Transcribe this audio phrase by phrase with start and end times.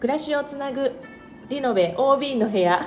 [0.00, 0.92] 暮らしをつなぐ
[1.48, 2.78] リノベ OB の部屋。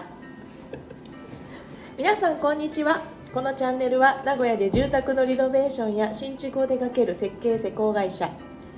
[1.97, 3.01] 皆さんこんにちは。
[3.33, 8.29] このチャンネルは名古屋で住宅のリノベーションや新築を手掛ける設計施工会社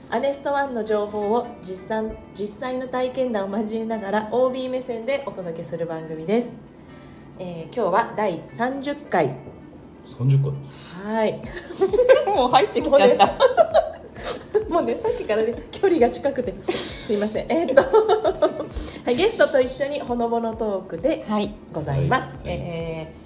[0.10, 6.58] アネストワンの情報を実際実際の体験談を交えながら OB 目線でお届けする番組です、
[7.38, 9.36] えー今日は第30回。
[10.06, 10.52] 三十回。
[11.06, 11.42] はい。
[12.26, 13.93] もう入ってきちゃった。
[14.70, 17.82] もうねさっきからね距離が近くてすいませんえーっと、
[19.06, 21.54] はい、ゲストと一緒にほのぼのトークではい。
[21.72, 23.24] ございます、はいえー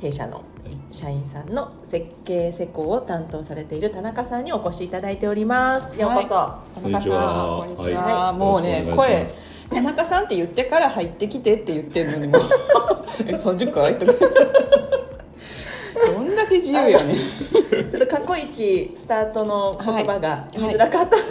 [0.00, 0.44] 弊社のはい。
[0.90, 8.02] 社員さんの設計施工を担当されている田中さんにお越しいただいておりますようこそ、田中さん、こんにちは。
[8.02, 9.26] はいもうね、声。
[9.70, 12.38] 田中さんって言ってから入ってきてって言ってるのにも。
[13.26, 14.12] え、三十回とか。
[16.48, 17.14] け自由やね。
[17.90, 21.16] ちょっと過去一スタートの言葉がはい言いづらかった、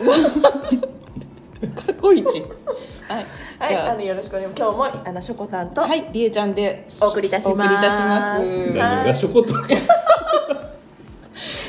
[1.85, 2.23] 過去一。
[2.25, 3.25] はい。
[3.59, 6.87] はい、じゃあのよろしくお願いします今日もあのしょこたんとあ、はい、りえちゃんで。
[7.01, 9.53] お送りいたしますお送りいたします何がしょこと？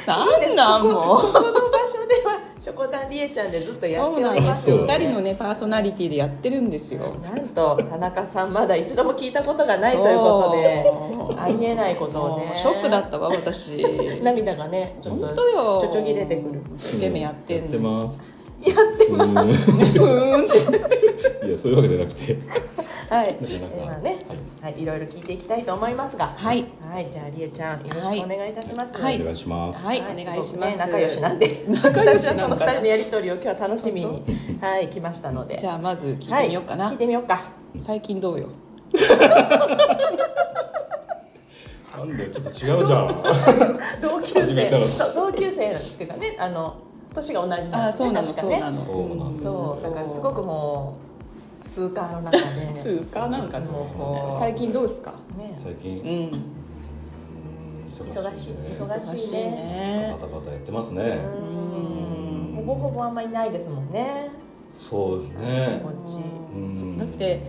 [0.07, 0.93] なんなんもう。
[0.93, 1.51] この場
[1.87, 3.61] 所ではしょこたんりえちゃんで。
[3.61, 4.93] ずっとやっておそうなんりますよ、で。
[4.93, 4.99] す。
[4.99, 6.17] 二人のね、パーソナリティで。
[6.17, 6.79] やってるんで。
[6.79, 7.15] すよ。
[7.23, 11.39] なんと田中さんまだ一度も聞いたことがないということで。
[11.41, 13.85] ありえないことをねショックだったわ、私。
[14.23, 15.79] 涙がねちょっと本当よ。
[15.81, 17.91] ちょちょぎれてくる一生懸命やってやってんの。
[18.05, 18.23] ます。
[18.61, 19.27] やってうー
[21.45, 21.49] ん。
[21.49, 22.37] いや、そういうわけじゃなくて。
[23.09, 24.19] はい、なかなかえーまあね、
[24.61, 26.67] はいはい、いろいろ聞いていきたいと思いますが、はい。
[26.83, 28.95] はい、じゃありえちゃんよろしくお願いいたします。
[29.01, 29.83] はいお願いします。
[29.83, 30.79] はい、お願いします。
[30.79, 34.23] 仲良しなんで、 仲良し私はそのなんか二人のやりとりを今日は楽しみに、
[34.61, 35.57] はい、来ましたので。
[35.59, 36.85] じゃあまず聞いてみようかな。
[36.85, 37.41] はい、聞いてみようか。
[37.79, 38.49] 最近どうよ？
[41.97, 43.23] なんで、ちょっと違うじゃん。
[44.03, 44.71] 同級生、
[45.15, 46.75] 同級生っていうかね、あの
[47.15, 48.51] 年が同じなんあ、で、そうなの、確かね。
[48.51, 48.85] そうなの。
[48.85, 51.08] そうなんですそう、だからすごくもう
[51.69, 52.43] 通過の中で、
[52.75, 55.13] 通過なんかいつもこう最近どうですか？
[55.39, 55.99] ね、最近。
[56.01, 56.03] う。
[56.03, 56.31] うんん
[57.91, 59.41] 忙しい、ね忙忙しいしいね。
[59.51, 60.27] ねバ。
[60.27, 61.03] タバタやってますね。
[61.03, 64.31] うんほぼほぼあんまりないですもんね。
[64.79, 65.81] そうですこっね。
[66.07, 66.17] ち。
[66.55, 67.43] うんだって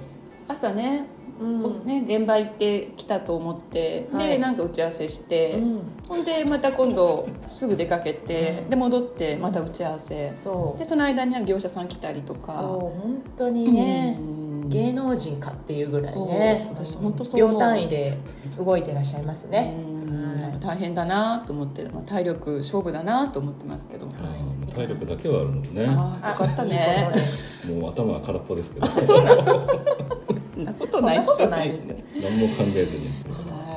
[0.48, 1.06] 朝ね、
[1.40, 1.86] うん。
[1.86, 4.28] ね現場行ってきたと思って、はい。
[4.28, 5.82] でなんか打ち合わせして、うん。
[6.08, 10.32] ほんでまた今度すぐ出かけて、で戻ってまた打ち合わせ。
[10.32, 10.80] そう。
[10.80, 10.86] で。
[10.86, 12.40] その間には業者さん来たりとか。
[12.40, 14.70] そう本当にね、うん。
[14.70, 16.28] 芸能人かっていうぐらいそう。
[16.28, 18.18] ね私本当そう秒単位で
[18.58, 20.42] 動いてらっしゃいますね、うん。
[20.42, 20.60] はい。
[20.60, 24.12] 大変だなと思ってる、まあ、体力勝負だなと思ってますけど、うん
[24.70, 25.88] 体力だけはあるのでね。
[25.90, 27.10] ああよかったいいね
[27.80, 28.88] もう頭が空っぽですけど。
[28.88, 29.18] そ
[30.60, 33.10] んなことないっそんなことないですね何も考えずに。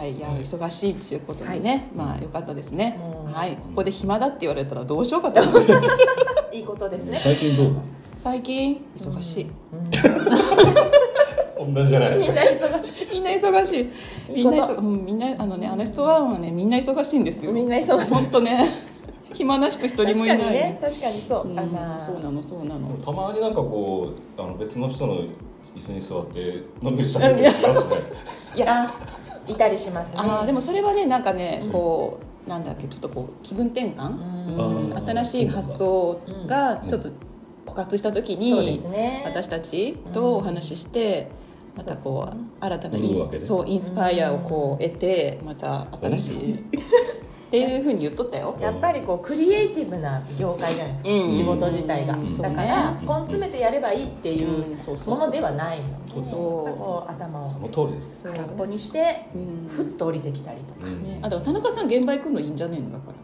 [0.03, 3.29] はい、いや忙しいっていうことでね、まあよかったですねう。
[3.29, 5.73] んはい、ここで暇だって言われたらどうしようかと思って。
[6.57, 7.73] いいことですね、最近どう。
[8.17, 9.47] 最近忙しい。
[11.59, 12.33] 同じじゃないですか。
[12.33, 14.35] みんな忙しみんな忙しい。
[14.37, 17.53] みんな忙うんみんなあのねアネストワンはねみんな忙しいんですよ。
[17.53, 18.92] いみんな忙しい本当ね
[19.33, 20.39] 暇な人一人も確いない。
[20.39, 20.79] かにね。
[20.81, 21.59] 確かにそう、うん。
[21.59, 22.89] あのそうなのそうなの。
[23.05, 27.97] たまになんかこうあの別の人の椅子に座ってのんびりしゃべってますね。
[28.57, 28.95] いやあ
[29.47, 30.21] いたりしますね。
[30.23, 37.11] あーでもそれはねなんかね、こうなんだっけちょっとこう気分転換、新しい発想がちょっと
[37.67, 39.23] 枯渇した時に、そうですね。
[39.25, 41.29] 私たちとお話しして、
[41.77, 46.65] またこう新たなインそうインスパイアをこう得てまた新しい
[47.53, 48.57] っていうふうに言っとったよ。
[48.63, 51.29] やっぱりこうクリエイティブな業界じゃないですか、うん。
[51.29, 52.39] 仕事自体が、うん。
[52.39, 54.75] だから根詰めてやればいいっていう
[55.07, 56.31] ものではないもんね。
[56.31, 56.65] そう。
[56.65, 58.23] やっぱこう頭をその通りです。
[58.23, 59.69] そう空っぽにしてうん。
[59.69, 61.03] ふっと降りてきたりとか、うん。
[61.03, 62.91] ね、あだから田中さん現場行くのいいんじゃねえの？
[62.93, 63.15] だから。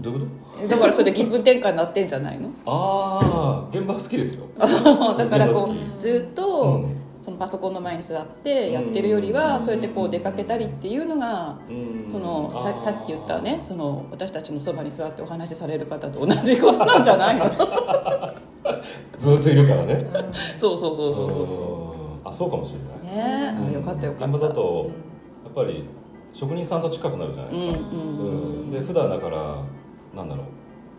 [0.00, 0.26] どういうこ
[0.62, 2.48] えだからそれで気分転換になってんじゃないの？
[2.48, 2.54] と？
[2.64, 4.46] ああ、現場好きですよ。
[4.56, 12.08] だからこうずっと、うんそのパソコンの前に座ってやってるよりは、そうやってこう出かけたりっていうのが、うん。
[12.08, 17.44] そのささっき言ったねその私たちのそばに座ってお話しされる方と同じことなんじゃないの？
[19.18, 20.06] ずっといるからね。
[20.56, 22.26] そうそうそうそうそうう。
[22.26, 22.28] ん。
[22.28, 23.16] あ、そうかもしれない。
[23.16, 23.54] ね。
[23.58, 24.24] えあよかったよかった。
[24.26, 24.90] 現場だと
[25.44, 25.82] やっぱり
[26.32, 27.78] 職人さんと近くなるじゃないですか。
[27.80, 28.32] うんうんう
[28.66, 28.70] ん。
[28.70, 29.56] で普段だから
[30.14, 30.46] なんだろう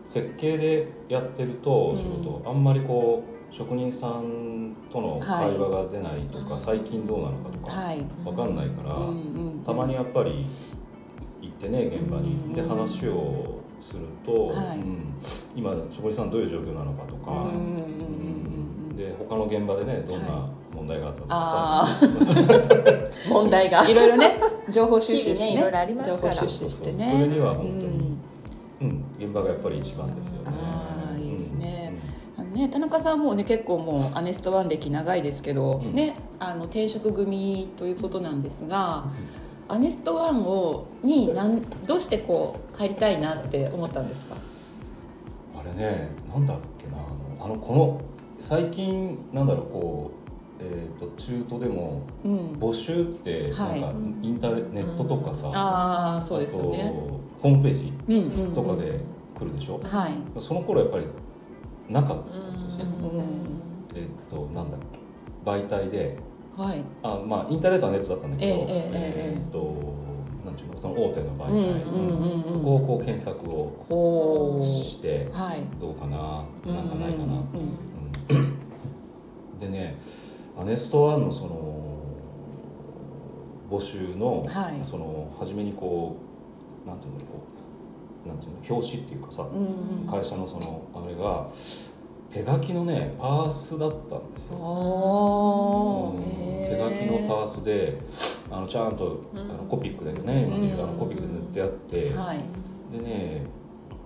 [0.04, 8.04] 設計でやってると仕事、あんまりこう職人さんとの会話が出ないとか、最近どうなのかとかはい。
[8.24, 10.46] わかんないから、うんうんたまにやっぱり
[11.42, 14.78] 行ってね現場に、うんで話をすると、はい。
[14.78, 15.14] うん
[15.56, 22.00] 今職人さんどういう状況なのかとか、うんうんで他の現場でねどんな問題があったとかさ、あ
[23.30, 23.80] 問題が。
[23.80, 24.40] あいろいろね
[24.70, 25.46] 情報収集してね。
[25.52, 26.34] ねいろいろありますから。
[26.34, 27.12] 情報収集してそうそうね。
[27.14, 28.18] それには本当に
[28.80, 31.20] うんうん、現場がやっぱり一番ですよね。
[31.20, 31.87] いいですね。
[32.58, 39.06] ね田中さんもね結構もうアネストワン歴長いですけど、うんねあの転職組ということなんですが、
[39.68, 44.36] アネストワンをになんどうしてこう帰りたいなって思ったんですか？
[45.58, 48.00] あれねなんだっけなあのあのこの
[48.38, 50.10] 最近なんだろうこ
[50.60, 52.38] う、えー、と中途でもうん。
[52.52, 56.92] 募集ってなんはいかインターネットとかさ、ああそうですよね。
[57.40, 58.54] ホームページうんうんうん。
[58.54, 59.00] とかで
[59.36, 60.40] 来るでしょ、はい。
[60.40, 61.06] その頃やっぱり
[61.88, 64.98] なかったんですよね、うんえっ、となんだっけ。
[65.44, 66.18] 媒体で
[66.56, 66.82] はい。
[67.02, 69.58] あまあインターネットはネットだったんだけどえっと
[70.44, 75.32] なんていうのその大手の媒体、そこをこう検索をほしてう。
[75.32, 75.62] はい。
[75.80, 78.34] どうかなうんなんかないかな、う。
[78.34, 78.58] ん。
[79.60, 79.98] でね
[80.58, 81.84] アネストワンのその
[83.70, 84.80] 募集の、はい。
[84.84, 86.16] その初めにこ
[86.84, 87.57] うなんていうんだろう
[88.26, 89.60] なんていうの表紙っていうかさ、うんう
[90.04, 90.08] ん。
[90.10, 91.48] 会社のそのあれが
[92.30, 96.22] 手書きのねパースだったんですよ、うん。
[96.22, 97.98] へ手書ーきのパースで
[98.50, 102.40] あのちゃんとあのコピックだよね、今見るとあのコピックで塗ってあって、はい。
[102.92, 103.44] でね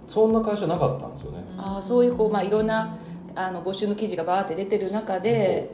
[0.07, 2.97] そんな会社なかったんですよね、ああそういうこうまあいろんな
[3.35, 5.73] あの募集の記事がバーって出てる中で、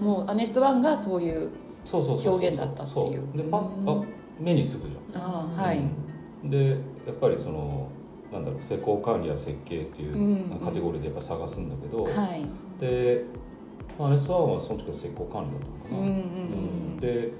[0.00, 1.50] うん、もうアネストワンがそういう
[1.92, 3.22] 表現だったっていう。
[3.32, 3.36] そう。
[3.36, 3.64] でパうん。
[3.86, 4.04] ッあ
[4.40, 5.78] 目につくじあゃん、あはい。
[5.78, 6.50] うん。
[6.50, 6.76] で
[7.06, 7.88] やっぱりその
[8.32, 12.10] なんだろう施工管理や設計っていううんカテゴリーでやっぱ探すんだけど、はい。
[12.80, 13.24] で
[13.98, 16.16] まあアネスワンはその時は施工管理だったのかな、うんうんう
[16.94, 16.96] ん。
[16.96, 17.32] で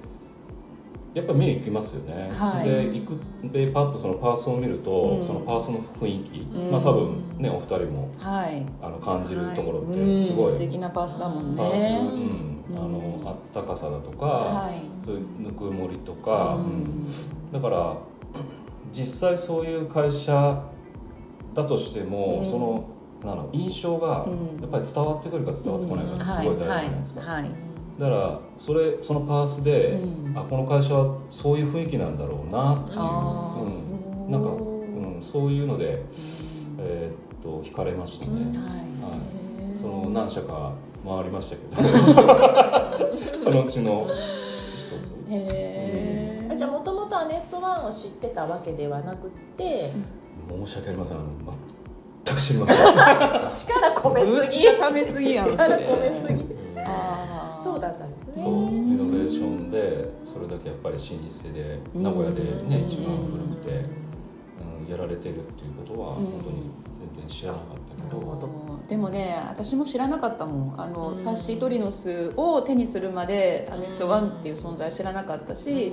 [1.15, 2.69] やっぱ目いきますよね、はい。
[2.69, 3.21] で行く
[3.53, 5.25] でパッとそのパースを見ると、うん。
[5.25, 6.71] そのパースの雰囲気、うん。
[6.71, 8.65] まあ多分ねお二人もはい。
[8.83, 10.19] あの感じるところっうん。
[10.21, 12.01] てすごい、素敵なパースだもんパース、ね。
[12.71, 12.93] うん、あうん。
[12.93, 14.81] のあったかさだとか、はい。
[15.07, 16.65] そういうぬくもりとか、うん。
[16.65, 17.53] うん。
[17.53, 17.97] だから
[18.93, 20.63] 実際そういう会社
[21.55, 22.89] だとしても、うんその
[23.23, 24.61] なんだろう印象がうん。
[24.61, 27.51] やっぱり伝わってくるか伝わってこないかってすはいごい大事じゃはいないですか、はい。
[28.01, 30.39] だからそれそのパースで、うん。
[30.39, 32.99] あこの会社はそういう雰囲気なんだろうなっていう。
[32.99, 36.05] うん、なんか、うん、そういうので、
[36.79, 38.53] えーっと惹かれましたね、うん。
[38.57, 38.73] はい。
[38.73, 38.83] は
[39.75, 40.73] い、その何社か
[41.05, 43.39] 回りましたけど。
[43.39, 44.07] そのうちの
[44.77, 45.13] 一つ。
[45.31, 46.57] へえ。
[46.57, 49.93] じゃあもともとアネストワンを知ってたわけではなくって
[50.49, 51.19] 申し訳ありません。
[52.25, 52.77] 全く知りません。
[52.77, 54.37] でした力込めすぎ。
[54.37, 55.87] むっちゃためすぎやんそ力れ。
[55.87, 56.45] 込めすぎ。
[56.79, 57.63] ああ。
[57.63, 61.15] そうだったんですそうねイノベーションでそれだけやっぱり老舗
[61.53, 62.89] で名古屋でねうん。
[62.89, 63.85] 一番古くて、
[64.85, 66.25] うん、やられてるっていうことはうん。
[66.27, 66.71] 本当に
[67.15, 68.49] 全然知らなかったけど、なるほど。
[68.89, 70.81] でもね私も知らなかったもん。
[70.81, 71.17] あの、うん。
[71.17, 75.93] サッシートリノスを手にするまでアネストワンっていう存在知らなかったし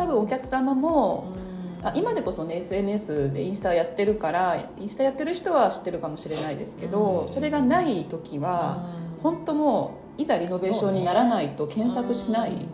[0.00, 1.34] 多分お客様も
[1.82, 7.34] あ今でこそね SNS でインスタやってるからインスタやってる人は知ってるかもしれないですけど、うん。
[7.34, 8.88] それがない時は
[9.22, 12.66] 本当もういざリノベーションにならないと検索しない、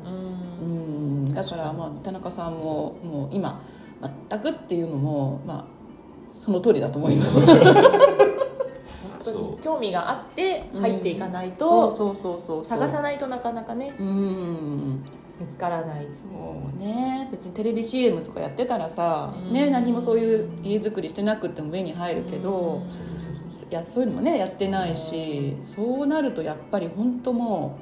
[0.61, 1.34] うん。
[1.34, 3.61] だからまあ田中さんももう今
[4.31, 5.64] 全くっていうのもまあ
[6.32, 7.38] その通りだと思います。
[9.61, 12.64] 興味があって入っていかないとそうそうそう。
[12.64, 13.96] 探さないとなかなかね。
[13.99, 15.05] うん
[15.38, 16.08] 見つからない。
[16.12, 17.28] そうね。
[17.30, 19.52] 別にテレビ CM とかやってたらさ、うん。
[19.52, 22.82] ね何もそういう家づくりしてなくても目に入るけど、
[23.70, 27.78] いやそういうのもねやってないしそうなるとやっぱり本当も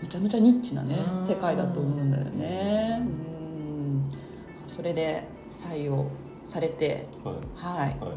[0.00, 1.26] うめちゃめちゃニッチなねうん。
[1.26, 3.00] 世界だと思うんだよね。
[3.00, 4.12] うん。
[4.66, 6.06] それで採用
[6.44, 7.34] されてはい。
[7.54, 7.88] はい。
[8.00, 8.16] はい、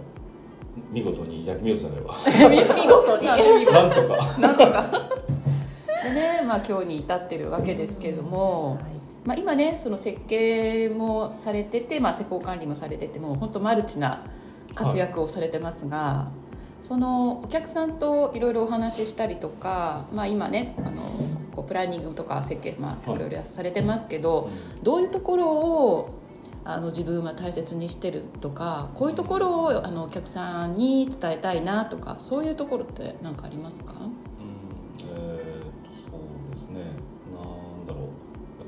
[0.92, 2.15] 見事にいや見事じゃないわ
[2.50, 3.27] 見事に。
[3.72, 4.36] なんとか。
[4.39, 5.10] なんとか
[6.08, 8.80] でねまあ今日に至ってるわけですけれども、
[9.26, 14.26] まあ、今ねその設計もされてて、まあ、施工管理もされててもう本当マルチな
[14.76, 16.30] 活躍をされてますが、
[16.82, 21.02] そのお客さんといろいろお話ししたりとか、まあ、今ねあの
[21.56, 23.18] こうプランニングとか設計、まあ、はい。
[23.18, 24.50] いろいろされてますけど、
[24.84, 26.10] どういうところを
[26.64, 33.94] あの自分は大切にしてるとかこういうところをあのお客さんに伝えたいなとかそういうところって何かありますか？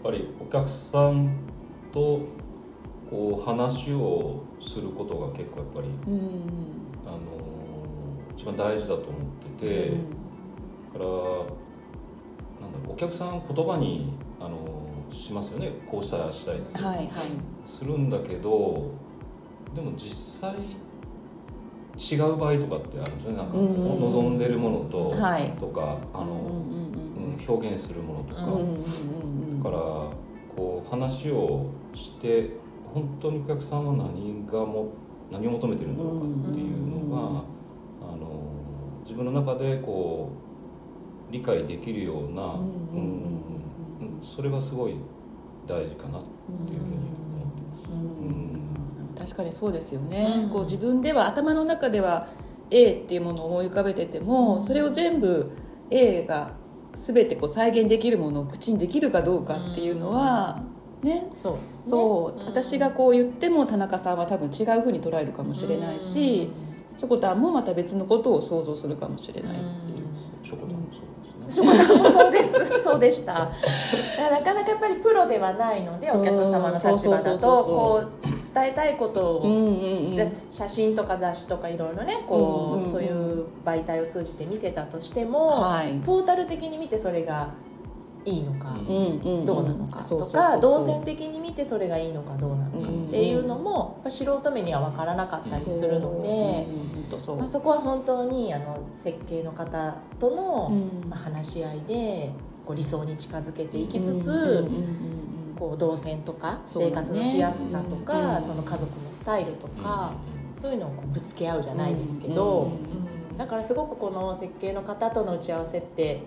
[0.04, 1.38] ぱりお客さん
[1.92, 2.22] と
[3.10, 6.42] こう話をすることが結構やっぱり、うん。
[7.06, 7.20] あのー
[8.38, 9.06] 一番大事だと思っ
[9.60, 9.90] てて、
[10.94, 11.08] だからなんだ
[12.86, 15.72] ろうお客さん言葉に、あのーしますよね。
[15.90, 17.08] こうしたらしたいって、はいはい。
[17.66, 18.92] するんだけど
[19.76, 20.56] でも実際
[21.98, 23.38] 違う場合とかってあるんですよね。
[23.38, 24.02] なんか、うんうんうん。
[24.02, 25.52] 望んでるものと,、はい。
[25.60, 27.00] とかあの、うんうんうん
[27.48, 29.78] 表現するものとか、うんうんうんから
[30.56, 32.52] こう話をして
[32.94, 34.94] 本当にお客さんは何がも
[35.32, 37.44] 何を求めてるんだろうかっていうのが、
[38.12, 38.50] あの
[39.20, 40.32] 分の中でこ
[41.30, 43.46] う理解できるような、うん
[44.24, 44.96] それがすごい
[45.66, 47.90] 大事かなっていうふうに思ってます。
[47.90, 49.16] うん。
[49.18, 50.50] 確かにそうですよね、うん。
[50.50, 52.28] こう自分では頭の中では
[52.70, 55.52] A っていうものを思い浮かべててもそれを全部
[55.90, 56.54] A が
[56.94, 60.62] 全てこう再現できるものを口にできるかどうかっていうのは、
[61.04, 61.30] ね。
[61.40, 61.92] そうですね。
[61.92, 62.46] そう、ん。
[62.46, 66.50] 私がこう言っても田中さんは多分違うふうに捉えるかもしれないし、
[66.98, 70.10] しょこたんもまた別のことを想像するかもしれないっていう。
[70.44, 71.02] ショコタンもそう
[71.50, 71.62] ですね。
[71.62, 72.50] しょこたんもそうです。
[72.84, 73.34] そうでした。
[74.32, 79.66] なかなかやっぱりプロではないのでお客様の立場だとこう伝えたいことを、うんうんう
[80.12, 80.16] ん。
[80.16, 82.90] で写真とか雑誌とかいろいろねこう、うんうんうん。
[82.90, 86.00] そういう媒体を通じて見せたとしても、はい。
[86.04, 87.50] トータル的に見てそれが
[88.30, 88.76] いいのか、
[89.46, 96.68] どうなのかとか動線的に見てそれがいいのかどうなのかっていうのも、素人目には分からなかったりするので、
[97.38, 101.10] まあ、そこは本当にあの設計の方との、うん。
[101.10, 102.32] まあ、話し合いで
[102.66, 104.68] こう理想に近づけていきつつ、
[105.58, 108.44] こう動線とか生活のしやすさとうんか、うん。
[108.44, 110.14] その家族のスタイルとか、
[110.56, 112.72] そういうのをこうぶつけ合うじゃないですけうんど、
[113.38, 116.22] だからすごくこの設計の方との打ち合わせって、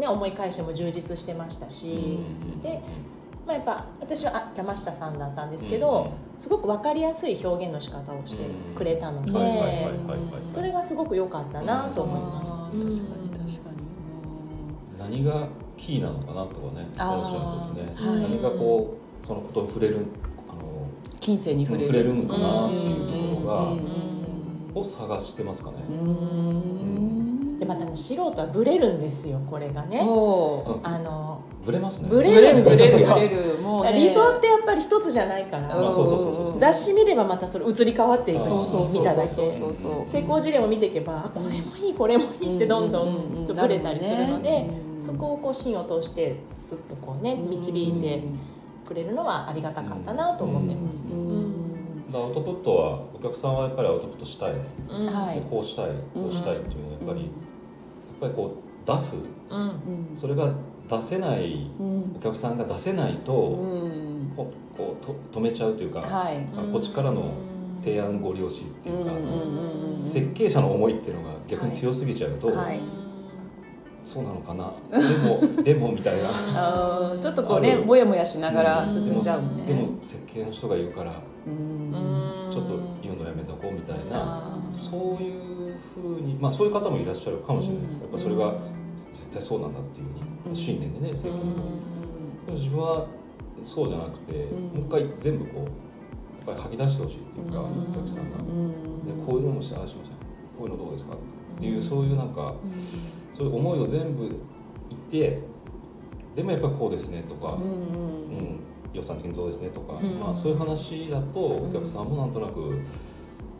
[0.00, 2.18] ね、思い返しても充実してましたし、
[2.62, 2.80] で
[3.46, 8.44] まあ、やっぱ私はあ山下さんだったんですけど、すごく分かりやすい表現の仕方をして
[8.76, 9.32] くれたので、
[10.46, 12.52] それがすごく良かったなと思います。
[12.52, 13.70] 確かに確か
[15.08, 15.22] に。
[15.22, 17.18] 何がキーなのかなとかねあー。
[17.18, 18.22] おっしゃるとね、はい。
[18.30, 20.06] 何がこうそのことに触れる
[20.48, 20.86] あの
[21.18, 21.92] 近世に触れる。
[21.92, 23.80] 触れるんかなっていうところがうん。
[24.74, 25.76] を探してますかね。
[25.88, 25.96] うん。
[25.96, 26.02] う
[27.26, 27.29] ん
[27.60, 29.98] でまたね素人はブレるんですよこれがね。
[29.98, 30.86] そう。
[30.86, 32.08] あのブレますね。
[32.08, 33.14] ブレるんですよ。
[33.14, 33.92] ブレるブレるもうね。
[33.92, 36.58] 理想ってやっぱり一つじゃないから、まあそうそうそうそう。
[36.58, 39.28] 雑誌見ればまたそれ移り変わっていくしそうそうそう見ただけ。
[39.28, 48.22] そうそうそう成功事例を見ていけばあこれもいいこれもいいってどんどうんブレたりするのでうんそこをこう芯を通してスッとこうね導いて
[48.88, 51.06] くれるのはありがたかったなと思ってます。
[52.12, 55.06] アウトプットはお客さんはやっぱりアウトプットしたい、うん。
[55.06, 55.40] はい。
[55.48, 57.30] こうしたいこうしたいっていうのはやっぱり、
[58.20, 59.16] ぱりこう出す。
[59.50, 60.16] うんうん。
[60.16, 60.52] それが
[60.88, 62.12] 出せないうん。
[62.16, 64.32] お客さんが出せないと、うん。
[64.36, 66.38] ここうと止めちゃうというか、はい。
[66.54, 67.32] まあこっちからの
[67.82, 72.80] 提案ご利用しっていうか、うん設計者の思いっていうのが逆に強すぎちゃうと、はい。
[74.04, 74.72] そうなのかな。
[74.90, 76.30] でも でもみたいな。
[76.54, 79.64] あーちょっとこうねもやもやしながら進んじゃうもんね。
[79.64, 81.12] でも設計の人が言うから
[81.46, 81.92] うん。
[82.50, 83.69] ちょっと言うのやめとこう
[84.90, 88.54] そういうふうにまあそういう方もいらっしゃるかもしれないですやっぱそれが
[89.12, 90.06] 絶対そうなんだっていう
[90.42, 91.38] ふうに信念でね設計の。
[91.38, 93.06] でも自分は
[93.64, 94.62] そうじゃなくてうん。
[94.64, 95.64] もう一回全部こうや
[96.42, 98.38] っぱり吐き出してほしいっていうかお客さんが。
[98.38, 99.06] うん。
[99.06, 102.54] でこういうのもしてああしませんこういうのどうですかっていうそういうなんか
[103.36, 105.42] そういう思いを全部言って
[106.34, 107.70] でもやっぱりこうですねとか、うんうん。
[107.70, 108.60] うん
[108.92, 110.18] 予算的にどうですねとか、うん。
[110.18, 112.80] まあ、そういう話だとお客さんもなんとなく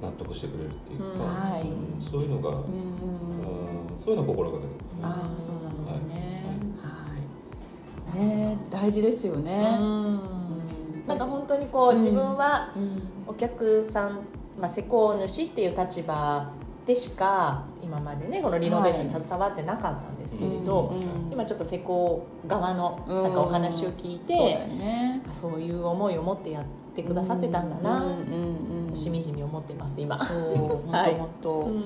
[0.02, 1.62] 納得してくれるっていうか、うんはい。
[1.62, 3.98] うんそういうのが、うんうんうん。
[3.98, 6.44] そういうのを心がけてる、ああそうなんですね。
[6.78, 8.18] はい。
[8.18, 8.26] はい。
[8.26, 9.76] ね大事ですよね。
[9.78, 10.20] うん。
[11.06, 11.18] なん。
[11.18, 13.02] か本当にこう自分はうん。
[13.26, 14.20] お客さん、
[14.58, 16.50] まあ、施工主っていう立場
[16.84, 25.22] でしか今までねこのリノベーションに携わってなかったんですけれど、うん今ちょっと施工側のなんかお話を聞いて、そうだよね。
[25.30, 30.18] あそういう思いを持ってやってくださってたんだな、うんうんうんしみじみ思ってます今。
[30.24, 30.38] そう
[30.86, 31.12] 本はい。
[31.12, 31.82] 当本当、うん。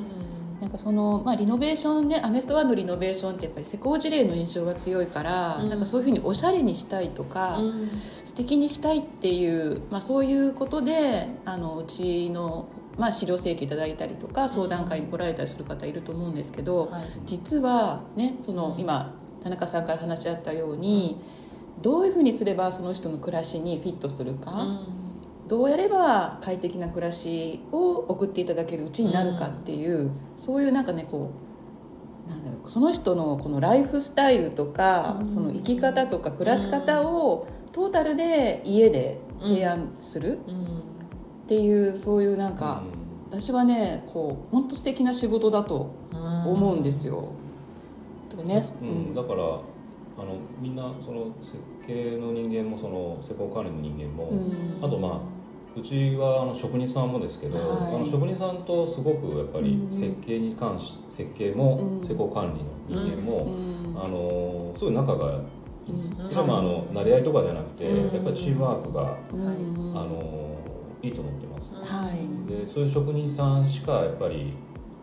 [0.61, 5.69] なんかその、まあ、リノベーションねアネストワンのリノベーションってやっぱり施工事例の印象が強いから、うん。
[5.69, 7.89] なんかそういうふうにおしゃれにしたいとか、うん。
[8.25, 17.03] 素敵にしたいっていう、まあ、そういうことであのうちの、まあ、資料請求いただいたりとか相談会に来られたりする方いると思うんですけど、はい。
[17.27, 21.19] 実はねその今田中さんから話し合ったように、
[21.83, 24.81] どういうふうにすればその人の暮らしにフィットするか、
[25.49, 31.31] どうやれば快適な暮らしを送っていただけるうちになるかっていう、そういうなんかねこ
[32.27, 35.29] うなんだろうその人のこのライフスタイルとか、うん。
[35.29, 40.65] その生き方とか暮らし方をトータルで家で提案するうん
[41.45, 42.83] っていうそういうなんか、
[43.31, 47.33] 私はねこう本当素敵な仕事だとうん思うんですよ。
[48.31, 48.89] とかね、うん。
[48.89, 49.15] うん。
[49.15, 49.61] だから
[50.17, 54.85] あのみんなその設計の人間もその施工管理の人間も、うん。
[54.85, 55.21] あとまあ
[55.77, 57.97] うちはあの職人さんもですけど、はい。
[57.97, 59.93] あの職人さんとすごくやっぱりうん。
[59.93, 62.07] 設計に関し設計もうん。
[62.07, 62.55] 施工管
[62.89, 64.03] 理の人間も、うん。
[64.03, 65.41] あのすごい仲が
[65.87, 66.29] いいです、うん。
[66.29, 68.15] それはまああの馴れ合いとかじゃなくて、うん。
[68.15, 70.45] やっぱりチームワークが、うんあの
[71.03, 72.49] いいと思ってます、はい。
[72.49, 74.55] でそういう職人さんしかやっぱり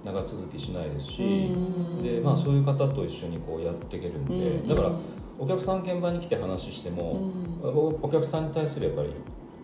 [0.04, 4.92] 長続きしないですし、うんでまあ、そういう方と一緒にこうやっていけるんで、うんだから
[5.40, 9.10] お客さん現場に来て話しても、うんおお客さんに対するやっぱり、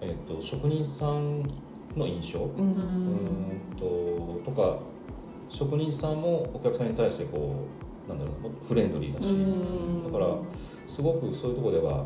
[0.01, 1.43] えっと職人さん
[1.95, 3.61] の印象、ううんん。
[3.77, 4.79] ととか
[5.49, 7.65] 職人さんもお客さんに対してこ
[8.07, 10.35] うなんだろうフレンドリーだし、うんだから
[10.87, 12.05] すごくそういうところでは、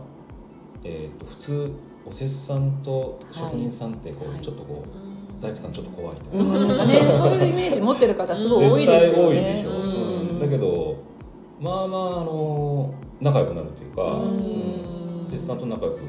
[0.83, 1.71] えー、と普通
[2.05, 4.41] お施主さんと職人さんってこう、はい。
[4.41, 5.10] ちょっとこう
[5.41, 9.65] 大工さんちょっと怖いとか、うんね そういうイメージ持ってる方すごい多いですよね。
[10.39, 10.97] だけど
[11.59, 15.25] まあまああの仲良くなるというか、うん。
[15.25, 15.99] 施主さんと仲良く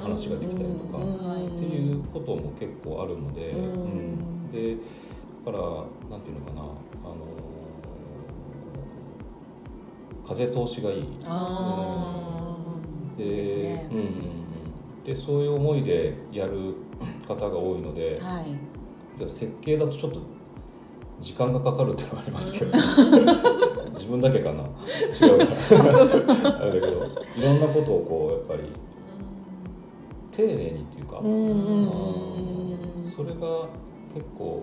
[0.00, 1.46] 話ができたりとか、うん。
[1.46, 3.62] っていうことも結構あるので、うん。
[3.62, 4.50] うん。
[4.52, 4.76] で
[5.44, 5.58] だから
[6.10, 7.16] なんていうのかなあの
[10.26, 11.02] 風通しがいい
[13.16, 13.88] ですね。
[13.92, 15.04] うん。
[15.04, 16.74] でそういう思いでやる
[17.28, 18.65] 方が多いので、はい
[19.18, 20.20] で設計だとちょっと
[21.20, 22.72] 時間がかかるっていうのはありますけど。
[23.96, 24.62] 自分だけかな。
[24.62, 24.66] 違
[25.32, 25.44] うか
[26.42, 27.06] らあれだけど。
[27.06, 28.70] いろんなことをこうやっぱり
[30.30, 31.20] 丁寧にっていうか、
[33.16, 33.68] それが
[34.14, 34.62] 結構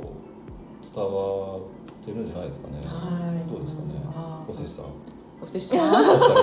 [0.83, 3.49] 伝わってるんじゃないですかね、はい。
[3.49, 3.93] どうですかね。
[4.47, 4.85] おせしさん。
[5.41, 5.77] おせしさ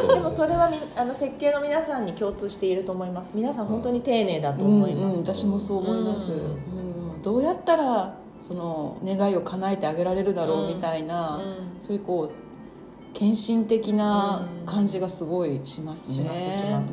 [0.04, 0.08] ん？
[0.08, 3.30] でもそれはみあの設計の皆さんに共通していると思います。
[3.34, 6.40] 皆さん本当に丁寧だと思います、うんうん私もそう思います、うんう
[6.86, 6.89] ん
[7.22, 11.40] どうやったらその願いを叶えてあげられるだろうみたいな、う
[11.76, 11.80] ん。
[11.80, 16.28] そういうこう献身的な感じがすごいしますね。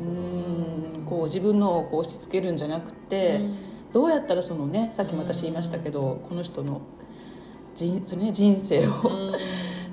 [0.04, 1.02] うん。
[1.06, 3.40] こう自分のをこう押し付けるんじゃなくて、
[3.92, 6.82] どうやったらそのねさっきも私言いましたけど、この人の
[7.74, 8.92] 人それ、ね、人生を、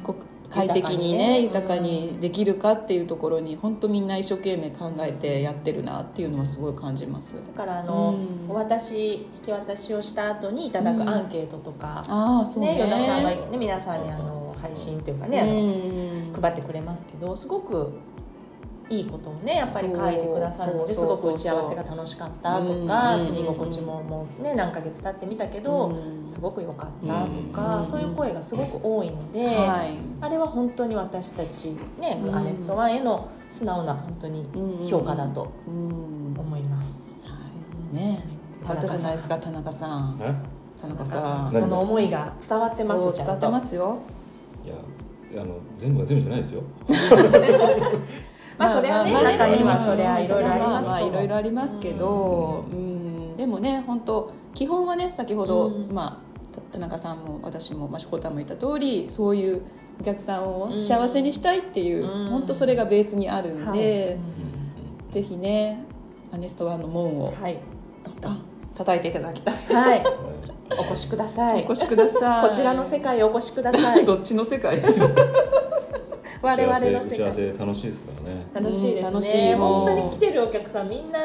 [0.49, 7.35] 快適にね豊かにできるかっていうところに本当みんな一生懸命考えてやってるなっていうのはすごい感じます。
[7.35, 8.15] だからあの、
[8.47, 8.51] うん。
[8.51, 12.75] お渡し引き渡しをした後にいただくアンケートとか、ああそうね。
[12.75, 16.41] ね与田さんは、ね、皆さんにあの配信というかね、うん。
[16.41, 17.93] 配ってくれますけどすごく
[18.87, 23.25] いいことをねやっぱり書いてくださるのですごく打ち合わせが楽しかったとうんかうん。
[23.25, 26.29] 住み心地ももうね何ヶ月経ってみたけどうん。
[26.29, 27.87] すごく良かったとかうん。
[27.87, 29.97] そういう声がすごく多いのではい。
[30.21, 32.35] あれは本当に私たちねうん。
[32.35, 34.45] アネストワンへの素直な本当に
[34.87, 36.35] 評価だとうん。
[36.37, 37.15] 思います。
[37.23, 37.31] は
[37.91, 37.95] い。
[37.95, 38.23] ね
[38.61, 40.17] よかったじゃないですか田中さん。
[40.21, 40.35] え？
[40.81, 41.51] 田中さん。
[41.51, 43.15] 何その思いが伝わってますちゃんと。
[43.17, 43.99] そう伝わってますよ。
[44.63, 44.67] い
[45.37, 46.61] やあの全部が全部じゃないですよ
[48.57, 49.13] まあそれはね。
[49.13, 55.93] 中にはうんそれはいろいろありますまあまあいろいろあありますけど、うん、でもね本当基本はね先ほど、うん。
[55.93, 56.25] まあ
[56.71, 59.61] 田中さんも私も、まあ、しこたんも言った通りそういう
[59.99, 60.81] お客さんをうん。
[60.81, 62.29] 幸せにしたいっていう、うん。
[62.29, 65.13] 本当それがベースにあるんで、はい。
[65.13, 65.83] ぜひね
[66.31, 67.57] アネストワンの門をはい。
[68.75, 69.55] 叩いていただきたい。
[69.55, 70.03] はい。
[70.03, 70.13] はい。
[70.79, 71.63] お越しください。
[71.63, 72.49] お越しください。
[72.49, 74.03] こちらの世界へお越しください。
[74.05, 74.81] どっちの世界？
[76.45, 78.45] 我々の打ち合わ世界せ楽しいですからね。
[78.53, 81.19] 楽しいですうん楽しねう本当に来てるお客さんみんな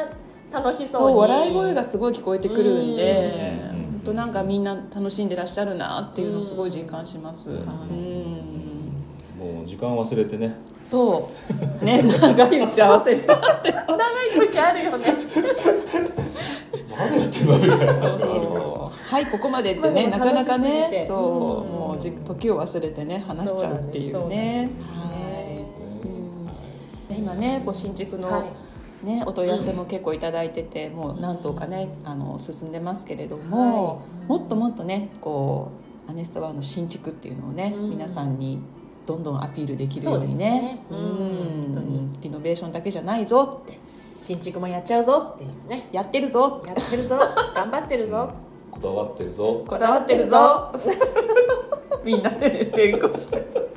[0.51, 3.81] 楽しそうそうに笑い声がすごい聞こえてくるんで、うん。
[3.81, 7.51] 本当なんかみんな楽しんでらっしゃるなっていうのをすごい実感します。
[7.51, 7.57] うん、
[9.37, 10.55] もう時間忘れてね。
[10.83, 11.29] そ
[11.81, 11.85] う。
[11.85, 13.71] ね長い打ち合わせになって。
[13.71, 15.05] 長い時あるよね。
[16.89, 17.93] 何やってんのみたいな。
[19.11, 21.05] はいここまでってねなかなかね。
[21.07, 21.71] そう。
[21.71, 21.81] うん。
[21.91, 24.69] もうじ時を忘れてね話しちゃうっていうね
[27.33, 28.51] 今ねこう新築の、はい。
[29.05, 35.71] ね、お問い合わせも結構いただいてて、もう何とかねあの進んでますけれども、もっともっとねこ
[36.07, 37.89] うアネストワンの新築っていうのをね、うん。
[37.89, 38.61] 皆さんに
[39.07, 42.21] どんどんアピールできるようにねそうん。
[42.21, 43.79] リノベーションだけじゃないぞって。
[44.19, 45.89] 新築もやっちゃうぞっていうね。
[45.91, 46.61] やってるぞ。
[46.67, 47.17] やってるぞ。
[47.55, 48.29] 頑張ってるぞ。
[48.69, 49.63] こだわってるぞ。
[49.67, 50.71] こだわってるぞ。
[52.05, 53.70] みんなでね連呼して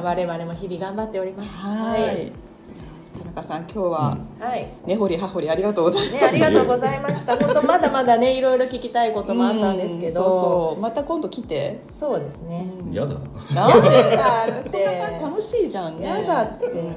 [0.00, 1.66] そんな我々も日々頑張っております。
[1.66, 2.32] はい。
[3.18, 4.68] 田中さん今日ははい。
[4.86, 7.36] 根掘り葉掘りありがとうございます、ね、ありがとうございました。
[7.36, 10.24] 本当まだまだね、 いろいろ聞きたいこともあったんですけど。
[10.24, 10.80] うんそうそう。
[10.80, 12.66] また今度来て、そうですね。
[12.80, 12.92] うん。
[12.92, 13.14] やだ。
[13.54, 14.70] なんでやだって。
[15.20, 16.06] こんな楽しいじゃんね。
[16.06, 16.66] やだって。
[16.66, 16.94] うん。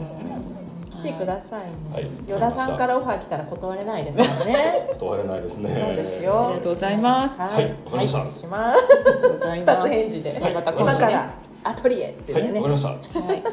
[0.91, 1.61] 来てください。
[1.93, 2.07] はい。
[2.27, 4.89] 与田さんからオファー来たら断れないですからね。
[4.99, 5.69] 断れないですね。
[5.69, 6.59] そうですありよが。
[6.59, 8.79] とうございます、はい、わかりましたお願いします。
[8.79, 9.89] ありがとうござい二ます。
[9.89, 10.39] つ返事で。
[10.39, 10.53] はい。
[10.53, 10.97] また今度ね。
[10.97, 11.33] 今から
[11.63, 12.43] アトリエっていうね。
[12.43, 13.43] はいわかりましたはい、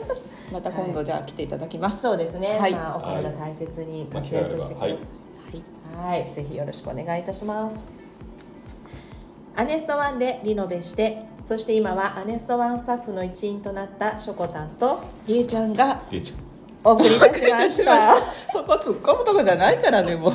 [0.53, 2.03] また今度じゃあ来ていただきます。
[2.03, 2.59] そうですね。
[2.59, 4.93] はいまあお体大切に活躍してください。
[4.93, 5.21] はい
[5.97, 7.89] はい、ぜひよろしくお願いいたします。
[9.57, 16.33] アネストワンでリノベして、そして今はアネストワンスタッフの一員となったショコタンとりえちゃんがリーチ
[16.83, 18.17] お送りいたしました。
[18.51, 20.33] そこ突っ込むとこじゃないからねもう。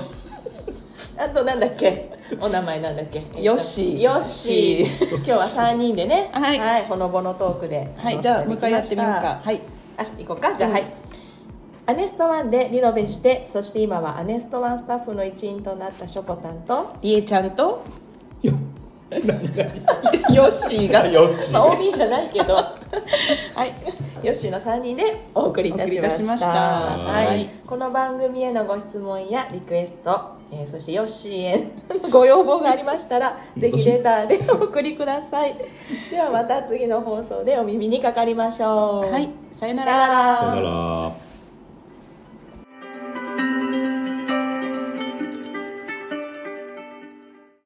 [1.17, 2.14] あとなんだっけ？
[2.39, 3.23] お名前なんだっけ？
[3.41, 4.01] ヨッシー。
[4.01, 5.15] ヨッシー。
[5.17, 6.29] 今日は三人でね。
[6.33, 6.85] はい。
[6.85, 7.93] ほのぼのトークで。
[7.97, 9.41] はいじゃあもう一回やってみようか。
[9.43, 9.61] はい。
[9.97, 10.53] あ行こうか？
[10.55, 10.83] じゃあはい。
[11.87, 17.83] アネストワンでリノベしてそして今はアネストワンスタッフの一員となったショコタンと、りえちゃんと？
[18.41, 18.53] よ。
[20.33, 21.05] ヨッシーが。
[21.07, 22.55] よしまあ、OB じゃないけど。
[22.55, 22.71] は
[23.65, 23.71] い。
[24.23, 25.03] ヨッシーの3人で
[25.35, 26.07] お送りいたしました。
[26.07, 26.47] お送りいたしました。
[26.47, 27.27] はい。
[27.27, 27.49] はい。
[27.67, 31.57] この番組へのご質問やリクエスト、えーそしてヨッシーへ
[32.01, 35.55] の ご要望がありましたらぜひレターでお送りください。
[36.11, 39.11] ではまた次の放送でお耳にかかりましょう。
[39.11, 39.29] はい。
[39.53, 40.37] さよなさよなら。
[40.37, 41.24] さよなら